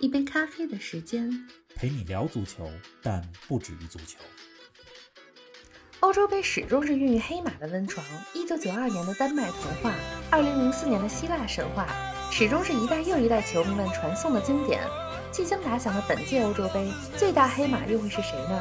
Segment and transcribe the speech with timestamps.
[0.00, 1.30] 一杯咖啡的时间，
[1.74, 2.68] 陪你聊足球，
[3.02, 4.18] 但不止于足球。
[6.00, 8.04] 欧洲杯始终是孕育黑马的温床。
[8.34, 9.94] 一九九二年的丹麦童话，
[10.30, 11.86] 二零零四年的希腊神话，
[12.30, 14.80] 始终是一代又一代球迷们传颂的经典。
[15.30, 18.60] 即将打响的本届欧洲杯，最大黑马又会是谁呢？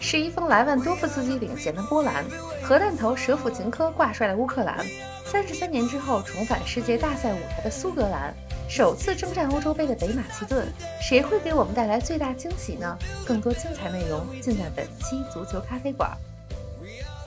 [0.00, 2.24] 是一封莱万多夫斯基领衔的波兰，
[2.62, 4.84] 核弹头舍甫琴科挂帅的乌克兰，
[5.24, 8.34] 三十三年之后重返世界大赛舞台的苏格兰，
[8.70, 10.64] 首次征战欧洲杯的北马其顿，
[11.02, 12.96] 谁会给我们带来最大惊喜呢？
[13.26, 16.16] 更多精彩内容尽在本期足球咖啡馆。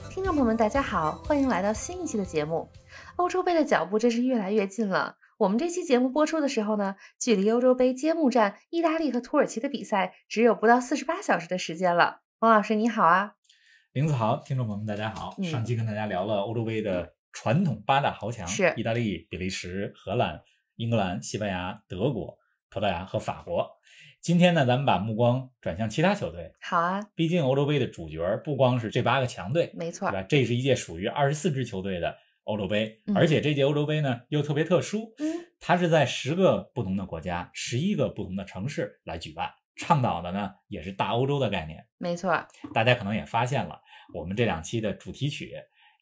[0.08, 2.70] 听众朋友们，大家好，欢迎来到新一期的节目。
[3.16, 5.16] 欧洲杯的脚步真是越来越近了。
[5.36, 12.22] 我们这期节目播出的时候呢，距离欧洲杯揭幕战意大利和土耳其的比赛只有不到四十八小时的时间了。
[12.38, 13.34] 王老师你好啊，
[13.92, 15.34] 林子豪，听众朋友们大家好。
[15.36, 20.40] 嗯上期跟大家聊了欧洲杯的传统八大豪强，是意大利、比利时、荷兰、
[20.76, 23.70] 英格兰、西班牙、德国、葡萄牙和法国。
[24.20, 26.52] 今天呢，咱们把目光转向其他球队。
[26.60, 30.26] 好啊，毕竟欧洲杯的主角不光是这八个强队，没错对，吧？
[30.28, 35.26] 这是一届属于二十四支球队的欧洲杯，嗯而且这届欧洲杯呢又特别特殊，嗯，
[35.60, 41.86] 它是在十个不同的国家、十一个不同的城市来举办，倡导的呢也是大欧洲的概念。
[41.98, 42.32] 没错，
[42.72, 43.78] 大家可能也发现了，
[44.14, 45.54] 我们这两期的主题曲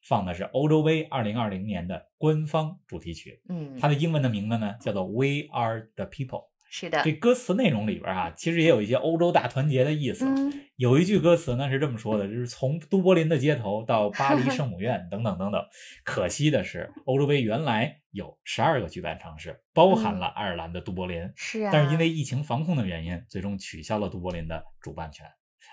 [0.03, 6.53] 放的是欧洲杯二零二零年的官方主题曲，嗯，它的英文的名字呢叫做 We Are the People。
[6.75, 10.25] 是的，这歌词内容里边啊，其实也有一些欧洲大团结的意思。
[10.25, 15.63] 嗯，有一句歌词呢是这么说的，就是从都柏林的街头到巴黎圣母院 等等等等。
[16.03, 25.27] 可惜的是，欧洲杯原来有十二个举办城市，包含了爱尔兰的都柏林，是啊，但是因为疫情防控的原因，最终取消了都柏林的主办权。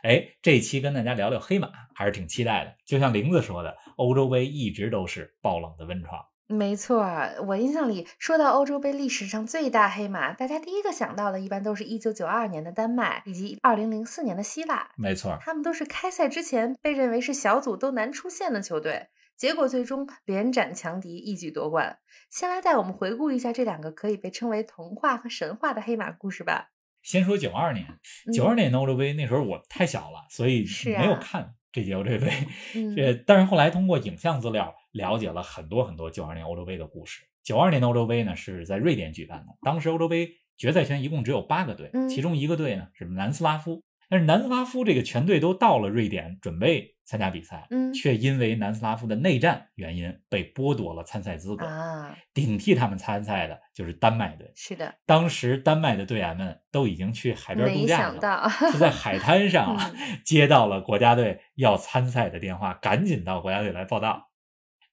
[0.03, 2.73] 哎，这一期跟大家聊聊黑马，还是挺期待的。
[2.85, 6.25] 就像玲子说的，欧洲杯一直都是爆冷的温床。
[6.47, 21.99] 没错儿，我印象里说到欧洲杯历史上最大黑马，大家第一个想到的一般都是一九九二年的丹麦以及二零零四年的希腊，没错，他们都是开赛之前被认为是小组都难出线的球队，结果最终连斩强敌，一举夺冠。
[22.31, 26.69] 先来带我们回顾一下这两个可以被称为童话和神话的黑马故事吧。
[27.01, 27.85] 先说九二年，
[28.33, 32.31] 九二年的欧洲杯那时候我太小了，所以没有啊看这届欧洲杯。
[32.75, 37.23] 嗯， 这但是后来通过影像资料了解了很多很多九二年欧洲杯的故事。
[37.43, 51.65] 九二年的欧洲杯呢是在瑞典举办的，当时欧洲杯决赛圈一共只有八个队，嗯其中一个队呢是南斯拉夫，但是南斯拉夫这个全队都到了瑞典准备参加比赛，嗯却因为南斯拉夫的内战原因被剥夺了参赛资格。
[51.65, 54.51] 啊，顶替他们参赛的就是丹麦队。
[54.55, 59.91] 是的，当时丹麦的队员们都已经去海边度假去了，想到是在海滩上啊
[60.25, 64.31] 接到了国家队要参赛的电话，赶紧到国家队来报道。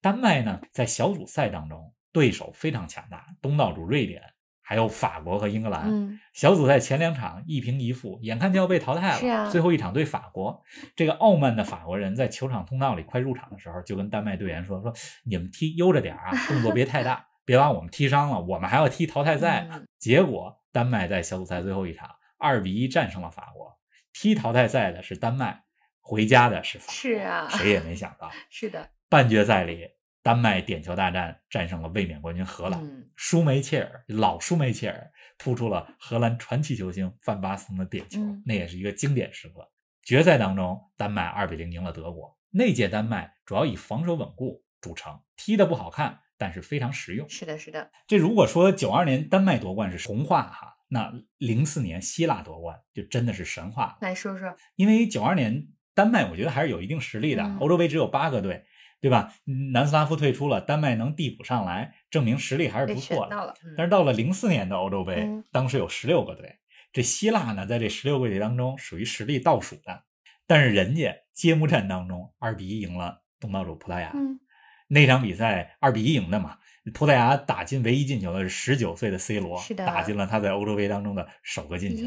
[0.03, 4.22] 丹麦呢，在小组赛当中对手非常强大，东道主瑞典，
[4.66, 5.84] 还有法国和英格兰。
[5.88, 9.19] 嗯小组赛前两场一平一负，眼看就要被淘汰了。
[9.19, 10.62] 是啊最后一场对法国，
[10.97, 14.93] 这个傲慢的法国人在球场通道里快入场的时候，就跟丹麦队员说：“说
[15.25, 19.69] 你们踢悠着点啊，动作别太大， 别把我们踢伤了，我们还要踢淘汰赛。
[19.72, 23.78] 嗯结果丹麦在小组赛最后一场二比一战胜了法国，
[24.12, 25.62] 踢淘汰赛的是丹麦，
[26.00, 26.93] 回家的是法国。
[26.93, 29.88] 是啊谁也没想到， 是的，半决赛里
[30.26, 32.84] 丹麦点球大战战胜了卫冕冠军荷兰。
[32.84, 39.70] 嗯舒梅切尔，老舒梅切尔扑出了荷兰传奇球星范巴斯滕的点球，嗯那也是一个经典时刻。
[40.03, 42.37] 决赛当中，丹麦二比零赢了德国。
[42.50, 47.28] 那届丹麦主要以防守稳固著称，踢得不好看，但是非常实用。
[47.28, 53.98] 是的，是的，这如果说九二年丹麦夺冠是童话哈，那零四年希腊夺冠就真的是神话了。
[54.00, 57.44] 来说说，因为九二年丹麦，我觉得还是有一定实力的。
[57.44, 58.67] 嗯欧洲杯只有八个队，
[59.00, 59.32] 对吧？
[59.46, 63.54] 嗯南斯拉夫退出了，丹麦能递补上来，证明实力还是不错的。
[63.76, 66.58] 但是到了零四年的欧洲杯，嗯当时有十六个队，
[66.93, 70.04] 这希腊呢在这十六个队当中属于实力倒数的，
[70.46, 74.10] 但是人家揭幕战当中二比一赢了东道主葡萄牙。
[74.14, 74.40] 嗯
[74.88, 76.58] 那场比赛二比一赢的嘛，
[76.94, 82.04] 葡萄牙打进唯一进球的是十九岁的 C 罗，打进了他在欧洲杯当中的首个进球。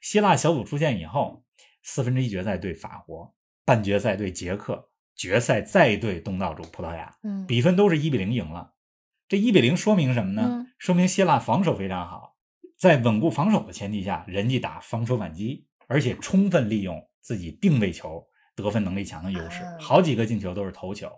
[0.00, 1.42] 希腊小组出线以后，
[1.82, 3.34] 四分之一决赛对法国，
[3.64, 4.89] 半决赛对捷克，
[5.20, 8.72] 决赛再对东道主葡萄牙，嗯，比分都是一比零赢了。
[9.28, 10.48] 这一比零说明什么呢？
[10.50, 12.36] 嗯说明希腊防守非常好，
[12.78, 18.26] 在稳固防守的前提下，人家打防守反击，而且充分利用自己定位球
[18.56, 21.12] 得分能力强的优势，啊好几个进球都是头球。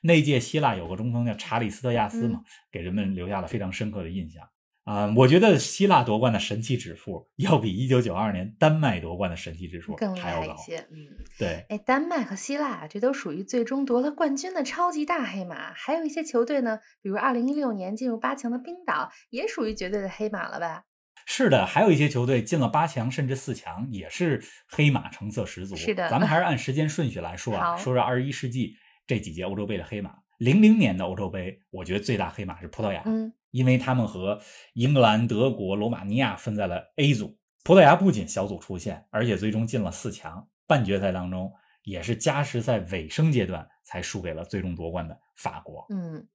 [0.00, 4.48] 那届希腊有个中锋叫查理斯特亚斯嘛，嗯给人们留下了非常深刻的印象。
[4.84, 10.46] 啊、我觉得希腊夺冠的神奇指数要比一九九二年丹麦夺冠的神奇指数还要高。
[10.48, 10.78] 害一些。
[10.90, 11.06] 嗯，
[11.38, 15.72] 对，哎，丹麦和希腊这都属于最终夺了冠军的超级大黑马。
[15.74, 20.82] 还有一些球队呢，比如二零一六年进入八强的冰岛，也属于绝对的黑马了吧？
[21.24, 25.76] 是的，还有一些球队进了八强甚至四强，也是黑马成色十足。
[25.76, 28.74] 是的咱们还是按时间顺序来说啊，说说二十一世纪
[29.06, 30.12] 这几届欧洲杯的黑马。
[30.38, 34.40] 零零年的欧洲杯，我觉得最大黑马是葡萄牙，嗯，因为他们和
[34.74, 37.38] 英格兰、德国、罗马尼亚分在了 A 组。
[37.64, 40.44] 葡萄牙不仅小组出线，而且最终进了四强。
[40.66, 41.52] 半决赛当中，
[41.84, 45.86] 也是加时赛尾声阶段才输给了最终夺冠的法国。
[45.90, 46.26] 嗯，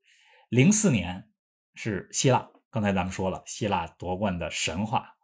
[0.49, 1.27] 零四年
[1.75, 5.15] 是希腊，刚才咱们说了，希腊夺冠的神话。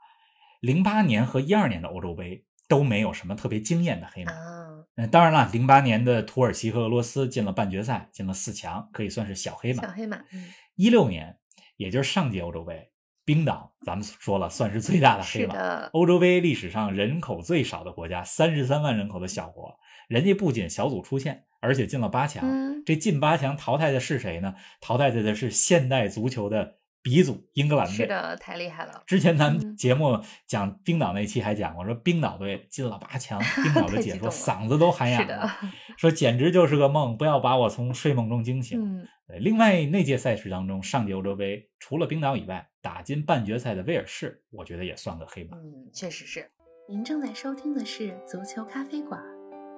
[0.60, 4.34] 零八年和一二年的欧洲杯都没有什么特别惊艳的黑马。
[4.34, 9.84] 啊，嗯，当然了，零八年的土耳其和俄罗斯进了半决赛，进了四强，可以算是小黑马。
[9.84, 11.38] 小黑马，嗯，一六年，
[11.78, 12.92] 也就是上届欧洲杯，
[13.26, 15.56] 冰岛，咱们说了算是最大的黑马。
[15.94, 19.78] 欧洲杯历史上人口最少的国家，三十三万人口的小国，
[20.08, 22.44] 人家不仅小组出线，而且进了八强。
[22.44, 24.56] 嗯这进八强淘汰的是谁呢？
[24.82, 27.94] 淘汰的是现代足球的鼻祖英格兰队。
[27.94, 29.04] 是的，太厉害了。
[29.06, 35.52] 之前咱们嗯节目讲冰岛那期还讲过，说冰岛队进了八强， 冰岛的解说嗓子都喊哑了，，
[35.98, 38.82] 说简直就是个梦，不要把我从睡梦中惊醒。
[38.82, 39.06] 嗯，
[39.40, 45.58] 另外那届赛事当中，上届欧洲杯除了冰岛以外，打进半决赛的威尔士，我觉得也算个黑马。
[45.58, 46.50] 嗯，确实是。
[46.88, 49.22] 您正在收听的是足球咖啡馆，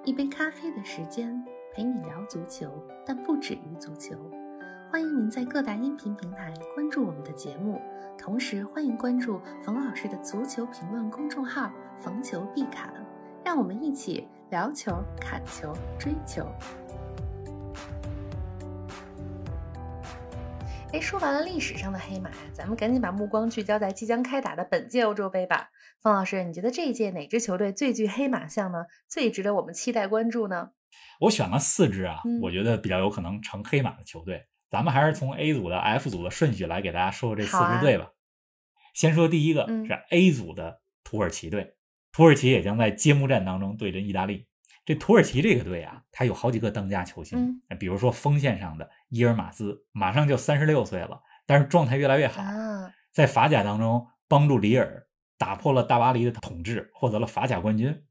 [0.04, 1.32] 一杯咖啡的时间
[1.74, 2.70] 陪你聊足球，
[3.04, 4.14] 但不止于足球。
[4.96, 7.78] 欢迎您在各大音频平台关注我们的节目，
[8.16, 11.70] 同时欢迎关注冯老师的足球评论公众号
[12.00, 12.90] “逢球必侃”，
[13.44, 16.50] 让我们一起聊球、砍球、追球。
[20.94, 25.68] 哎，说完了历史上的黑马呀，咱们赶紧把目光聚焦在即将开打的本届欧洲杯吧。
[26.00, 28.86] 方老师，你觉得这一届哪支球队最具黑马相呢？
[29.06, 30.70] 最值得我们期待关注呢？
[31.20, 34.46] 我选了四支啊，嗯我觉得比较有可能成黑马的球队。
[34.68, 38.10] 咱们还是从 A 组的 F 组的顺序来给大家说说这四支队吧。
[38.94, 41.74] 先说第一个嗯是 A 组的土耳其队，
[42.12, 44.46] 土耳其也将在揭幕战当中对阵意大利。
[44.84, 58.04] 这土耳其这个队啊，他有好几个当家球星，嗯比如说锋线上的伊尔马兹，马上就三十六岁了，但是状态越来越好，啊，在法甲当中帮助里尔打破了大巴黎的统治，获得了法甲冠军。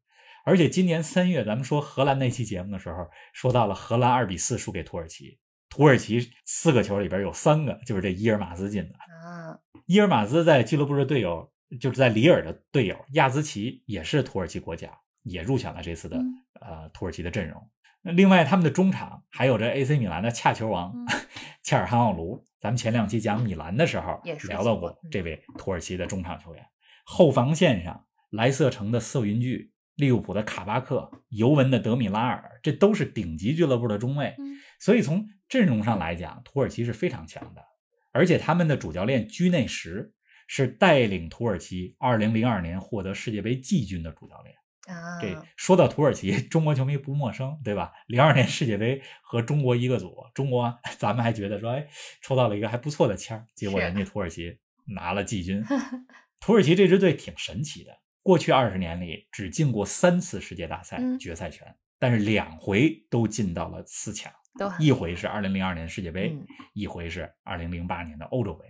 [0.44, 5.40] 而且今年三月，咱们说荷兰那期节目的时候，说到了荷兰二比四输给土耳其，
[5.75, 8.95] 土耳其四个球里边有三个就是这伊尔马兹进的。
[8.95, 11.51] 啊，伊尔马兹在俱乐部的队友，
[11.81, 14.89] 就是在里尔的队友亚兹奇也是土耳其国家，
[15.24, 17.62] 也入选了这次的、嗯呃土耳其的阵容。
[18.01, 21.06] 那另外，他们的中场还有着 AC 米兰的恰球王、嗯
[21.62, 22.42] 切尔汗奥卢。
[22.62, 26.66] 咱们前两期讲米兰的时候也说聊到过这位土耳其的中场球员。
[27.04, 34.33] 后防线上，莱瑟城的瑟云巨、利物浦的卡巴克、尤文的德米拉尔，这都是顶级俱乐部的中卫。
[34.39, 34.56] 嗯
[34.86, 37.66] 所以从阵容上来讲，土耳其是非常强的，
[38.12, 40.14] 而且他们的主教练居内什
[40.46, 44.56] 是带领土耳其2002年获得世界杯季军的主教练。
[44.86, 47.92] 啊，这说到土耳其，中国球迷不陌生，对吧？
[48.06, 51.88] 零二年世界杯和中国一个组，中国咱们还觉得说，哎，
[52.22, 55.65] 抽到了一个还不错的签儿，结果人家土耳其拿了季军。
[56.39, 64.32] 土耳其这支队挺神奇的，过去二十年里只进过三次世界大赛嗯决赛圈，但是两回都进到了四强。
[64.58, 68.66] 都一回是二零零二年世界杯，嗯一回是二零零八年的欧洲杯。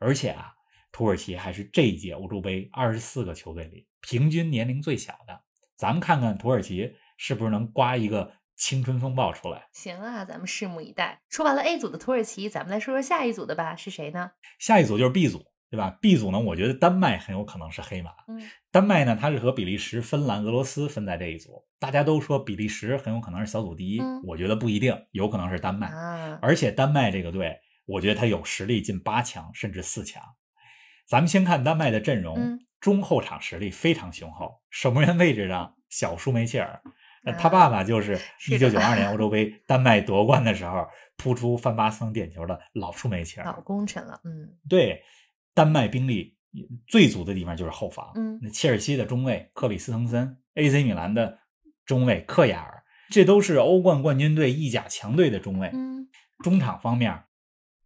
[0.00, 0.52] 而且啊，
[0.92, 5.42] 土耳其还是这一届欧洲杯二十四个球队里平均年龄最小的。
[5.76, 9.68] 咱们看看土耳其是不是能刮一个青春风暴出来。
[9.72, 11.20] 行啊，咱们拭目以待。
[11.28, 14.32] 说完了 A 组的土耳其，咱们来说说下一组的吧，是谁呢？
[14.58, 18.12] 下一组就是 B 组，对吧？B 组呢，我觉得丹麦很有可能是黑马。
[18.26, 21.64] 嗯丹麦呢，它是和比利时、芬兰、俄罗斯分在这一组。
[21.78, 25.88] 大家都说比利时很有可能是小组第一，嗯我觉得不一定，有可能是丹麦。
[25.88, 30.22] 啊，而且丹麦这个队，我觉得他有实力进八强甚至四强。
[31.06, 36.80] 咱们先看丹麦的阵容，嗯中后场实力非常雄厚，守门员位置上小舒梅切尔，
[37.38, 43.46] 他爸爸就是一九九二年欧洲杯丹麦夺冠的时候扑出范巴桑点球的老舒梅切尔。
[43.46, 45.02] 老功臣了，嗯对，
[45.58, 46.36] 丹麦兵力
[46.86, 48.12] 最足的地方就是后防。
[48.14, 51.40] 嗯那切尔西的中卫克里斯滕森，AC 米兰的
[51.84, 55.68] 中卫克亚尔，这都是欧冠冠军队、意甲强队的中卫。
[55.72, 56.08] 嗯
[56.44, 57.24] 中场方面，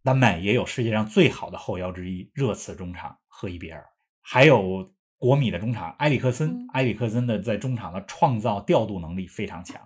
[0.03, 3.83] 丹麦也有世界上最好的后腰之一，热刺中场赫伊比尔，
[4.21, 9.81] 还有国米的中场埃里克森嗯，埃里克森的在中场的创造调度能力非常强。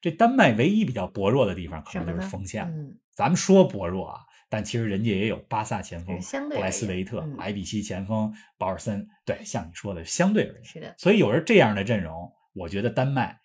[0.00, 2.76] 这丹麦唯一比较薄弱的地方，可能就是锋线了。
[2.76, 6.18] 嗯，咱们说薄弱啊，但其实人家也有巴萨前锋
[6.50, 9.08] 布莱斯维特、嗯莱比锡前锋保尔森。
[9.24, 13.40] 对，像你说的，相对而言，是的，所以有着这样的阵容，我觉得丹麦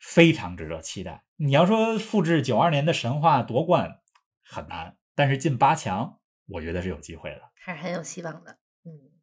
[0.00, 1.22] 非常值得期待。
[1.36, 4.00] 你要说复制九二年的神话夺冠
[4.42, 7.42] 很难，但是进八强，我觉得是有机会的。
[7.60, 8.57] 还是很有希望的。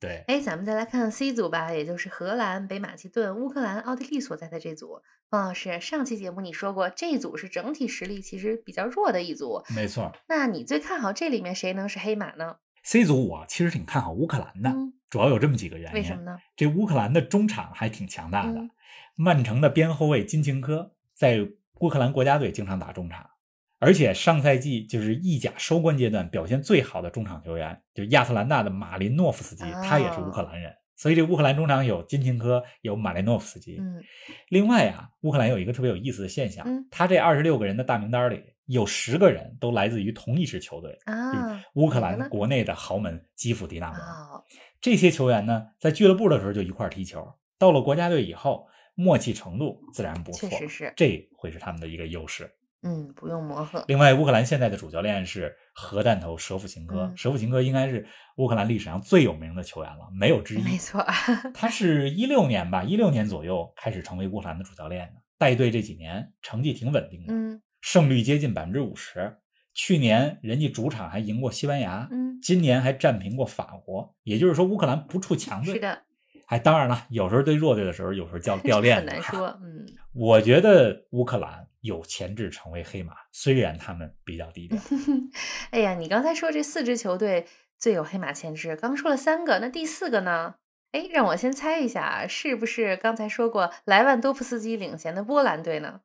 [0.06, 5.02] 嗯，对，哎，咱们再来看 C 组吧，也就是荷兰、北马其顿、乌克兰、奥地利所在的这组。
[5.30, 9.64] 方老师，上期节目你说过，这一组是整体实力其实比较弱的一组。
[9.76, 10.12] 没错。
[10.28, 15.96] 那你最看好这里面谁能是黑马呢？C 组我其实挺看好乌克兰的，嗯，主要有这么几个原因。
[15.96, 16.38] 为什么呢？
[16.56, 18.70] 这乌克兰的中场还挺强大的，嗯
[19.18, 21.40] 曼城的边后卫金琴科在
[21.80, 23.30] 乌克兰国家队经常打中场，
[23.80, 30.74] 而且上赛季就是意甲收官阶段表现最好的中场球员，就是亚特兰大的马林诺夫斯基，他也是乌克兰人。
[30.96, 33.78] 所以这乌克兰中场有金琴科，有马林诺夫斯基。
[33.78, 34.02] 嗯
[34.48, 43.98] 另外啊，乌克兰有一个特别有意思的现象，嗯他这二十六个人的大名单里有十个人都来自于同一支球队，啊，乌克兰国内的豪门基辅迪纳摩。
[43.98, 44.44] 哦，
[44.80, 47.28] 这些球员呢，在俱乐部的时候就一块儿踢球，
[47.60, 48.66] 到了国家队以后，
[48.96, 52.50] 默契程度自然不错，确实是这会是他们的一个优势。
[52.86, 53.84] 嗯，不用磨合。
[53.88, 58.06] 另外，乌克兰现在的主教练是核弹头舍甫琴科，嗯舍甫琴科应该是
[58.38, 60.62] 乌克兰历史上最有名的球员了，没有之一。
[60.64, 61.04] 没错，
[61.54, 69.38] 他是一六年吧，一六年左右开始成为乌克兰的主教练的，带队这几年成绩挺稳定的，嗯胜率接近百分之五十。
[69.74, 75.74] 去年人家主场还赢过西班牙，嗯，今年还战平过法国，也就是说乌克兰不出强队。
[75.74, 76.04] 是的，
[76.48, 79.20] 还当然了，有时候对弱队的时候，有时候叫 掉链子很。
[79.20, 79.48] 难说。
[79.62, 84.80] 嗯，我觉得乌克兰有潜质成为黑马，虽然他们比较低调。
[85.72, 87.48] 哎呀，你刚才说这四支球队
[87.78, 90.56] 最有黑马潜质，刚说了三个，那第四个呢？
[90.92, 96.02] 哎，让我先猜一下啊，是不是刚才说过莱万多夫斯基领衔的波兰队呢？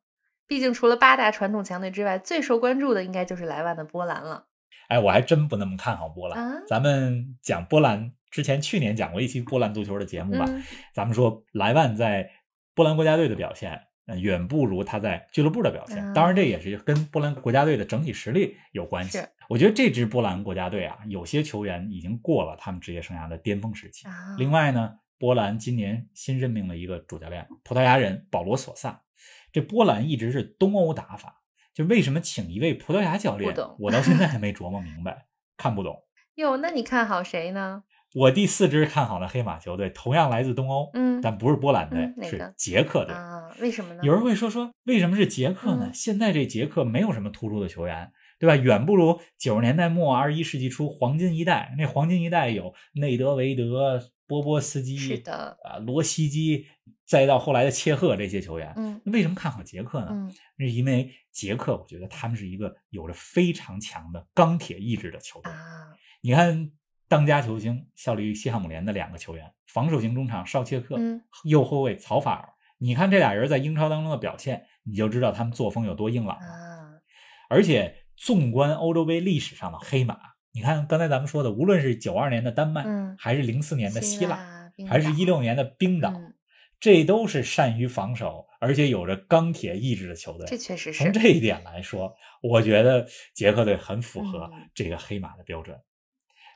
[0.47, 4.47] 毕竟除了八大传统强队之外，最受关注的应该就是莱万的波兰了。
[4.89, 6.37] 哎，我还真不那么看好波兰。
[6.37, 10.45] 啊咱们讲波兰之前，去年讲过一期波兰足球的节目吧。
[10.47, 12.31] 嗯咱们说莱万在
[12.73, 16.03] 波兰国家队的表现，呃远不如他在俱乐部的表现。
[16.03, 19.19] 啊当然，这也是跟波兰国家队的整体实力有关系。
[19.49, 24.07] 我觉得这支波兰国家队啊，有些球员已经过了他们职业生涯的巅峰时期。
[24.07, 29.03] 啊，另外呢，波兰今年新任命了一个主教练，葡萄牙人保罗索萨。
[29.51, 31.41] 这波兰一直是东欧打法，
[31.73, 35.25] 就为什么请一位葡萄牙教练我到现在还 没琢磨明白，
[35.57, 36.01] 看不懂。
[36.35, 37.83] 哟，那你看好谁呢？
[38.13, 43.13] 我第四支看好的黑马球队同样来自东欧，嗯但不是波兰队嗯，是捷克队。
[43.13, 44.01] 啊，为什么呢？
[44.03, 45.87] 有人会说说，为什么是捷克呢？
[45.87, 48.55] 嗯现在这捷克没有什么突出的球员，对吧？
[48.55, 51.73] 远不如九十年代末、二十一世纪初黄金一代。
[51.77, 56.65] 那黄金一代有内德维德、波波斯基，是的，啊，罗西基，
[57.05, 58.73] 再到后来的切赫这些球员。
[58.75, 60.09] 嗯为什么看好捷克呢？
[60.11, 65.51] 嗯是因为捷克，我觉得他们是一个有着非常强的钢铁意志的球队。
[65.51, 66.71] 啊，你看，
[67.11, 72.47] 当家球星效力于西汉姆联的两个球员，防守型中场绍切克，嗯右后卫曹法尔。
[72.77, 76.45] 你看这俩人在英超当中的表现，你就知道他们作风有多硬朗了。
[76.45, 77.01] 啊，
[77.49, 80.17] 而且，纵观欧洲杯历史上的黑马，
[80.53, 86.33] 你看刚才咱们说的，无论是九二年的丹麦，嗯还是零四年的希腊，还是岛一六年的冰岛，嗯
[86.79, 90.47] 这都是善于防守，而且有着钢铁意志的球队。
[90.47, 95.77] 这确实是从这一点来说，我觉得捷克队很符合嗯这个黑马的标准。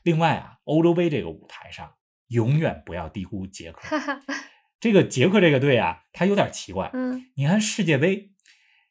[0.05, 1.95] 另外啊，欧洲杯这个舞台上，
[2.27, 3.97] 永远不要低估捷克。
[3.97, 4.21] 哈哈，
[4.79, 6.91] 这个捷克这个队啊，它有点奇怪。
[6.93, 8.29] 嗯你看世界杯，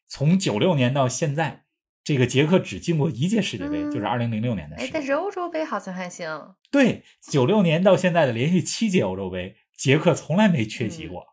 [0.09, 1.63] 从九六年到现在，
[2.03, 11.21] 这个捷克只进过一届世界杯，嗯就是二零零六年的事，哎但是欧洲杯好像还行，对，九六年到现在的连续七届欧洲杯，捷克从来没缺席过。
[11.21, 11.31] 嗯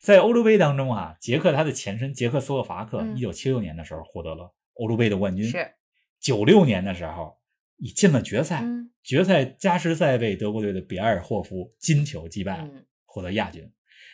[0.00, 5.44] 在欧洲杯当中啊，捷克它的前身捷克斯洛伐克，嗯一九七六年的时候获得了欧洲杯的冠军。
[5.44, 5.72] 是，
[6.20, 7.37] 九六年的时候，
[7.78, 13.68] 已进了决赛，嗯决赛加时赛被德国队的比埃尔霍夫金球击败，嗯获得亚军。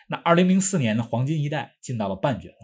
[0.09, 2.55] 那二零零四年的黄金一代进到了半决赛，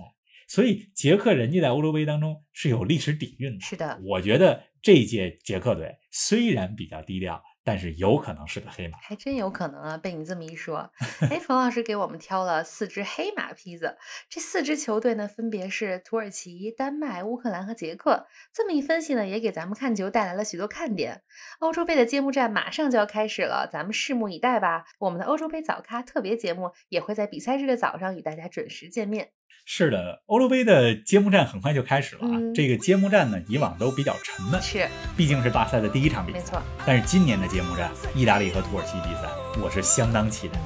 [0.46, 3.60] 所以捷克人家在欧洲杯当中是有历史底蕴的。
[3.60, 8.98] 是的，我觉得这届捷克队虽然比较低调，但是有可能是个黑马。
[8.98, 9.96] 还真有可能啊！
[9.96, 10.90] 被你这么一说，
[11.30, 13.98] 哎， 冯老师给我们挑了四支黑马坯子，
[14.28, 18.26] 这四支球队呢，分别是土耳其、丹麦、乌克兰和捷克。
[18.52, 21.22] 这么一分析呢，也给咱们看球带来了许多看点。
[21.58, 24.84] 欧洲杯的揭幕战马上就要开始了，咱们拭目以待吧。
[24.98, 29.32] 我们的欧洲杯早咖特别节目也会在比赛日的早上与大家准时见面。
[29.64, 32.30] 是的，欧洲杯的揭幕战很快就开始了啊！
[32.32, 36.38] 嗯这个揭幕战呢，以往都比较沉闷，是，毕竟是大赛的第一场比赛。
[36.38, 36.62] 没错。
[36.84, 39.28] 但是今年的揭幕战，意大利和土耳其比赛，
[39.62, 40.58] 我是相当期待。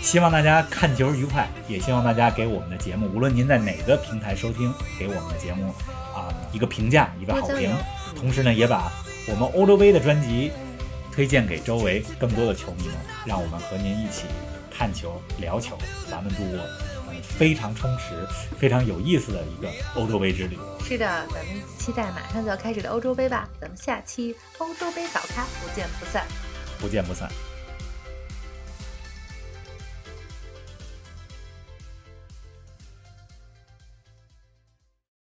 [0.00, 5.74] 希望大家看球愉快，也希望大家给我们的节目，无论您在哪个平台收听，给我们的节目
[6.14, 7.74] 啊一个评价，一个好评。
[8.14, 8.92] 同时呢，也把
[9.28, 10.52] 我们欧洲杯的专辑
[11.10, 12.94] 推荐给周围更多的球迷们，
[13.26, 14.26] 让我们和您一起
[14.70, 15.76] 看球、聊球，
[16.08, 16.95] 咱们度过嗯
[17.38, 18.14] 非常充实、
[18.58, 20.56] 非常有意思的一个欧洲杯之旅。
[20.82, 23.48] 是的，咱们期待马上就要开始的欧洲杯吧。
[23.60, 26.24] 咱们下期欧洲杯早咖不见不散，
[26.78, 27.28] 不见不散。